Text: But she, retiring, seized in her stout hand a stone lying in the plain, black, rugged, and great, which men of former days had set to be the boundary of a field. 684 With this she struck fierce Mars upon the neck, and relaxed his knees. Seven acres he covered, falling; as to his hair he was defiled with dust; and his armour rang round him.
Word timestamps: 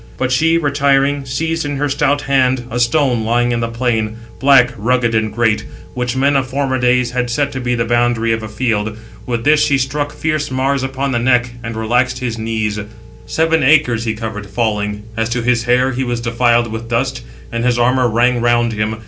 But 0.17 0.31
she, 0.31 0.57
retiring, 0.57 1.25
seized 1.27 1.63
in 1.63 1.75
her 1.77 1.87
stout 1.87 2.21
hand 2.21 2.65
a 2.71 2.79
stone 2.79 3.23
lying 3.23 3.51
in 3.51 3.59
the 3.59 3.67
plain, 3.67 4.17
black, 4.39 4.73
rugged, 4.75 5.13
and 5.13 5.31
great, 5.31 5.63
which 5.93 6.15
men 6.15 6.35
of 6.35 6.47
former 6.47 6.79
days 6.79 7.11
had 7.11 7.29
set 7.29 7.51
to 7.51 7.59
be 7.61 7.75
the 7.75 7.85
boundary 7.85 8.31
of 8.33 8.41
a 8.41 8.47
field. 8.47 8.87
684 9.27 9.31
With 9.31 9.43
this 9.45 9.63
she 9.63 9.77
struck 9.77 10.11
fierce 10.11 10.49
Mars 10.49 10.81
upon 10.81 11.11
the 11.11 11.19
neck, 11.19 11.51
and 11.63 11.75
relaxed 11.75 12.17
his 12.17 12.39
knees. 12.39 12.79
Seven 13.27 13.61
acres 13.61 14.03
he 14.05 14.15
covered, 14.15 14.47
falling; 14.47 15.03
as 15.15 15.29
to 15.29 15.43
his 15.43 15.65
hair 15.65 15.91
he 15.91 16.03
was 16.03 16.19
defiled 16.19 16.71
with 16.71 16.89
dust; 16.89 17.21
and 17.51 17.63
his 17.63 17.77
armour 17.77 18.09
rang 18.09 18.41
round 18.41 18.73
him. 18.73 18.95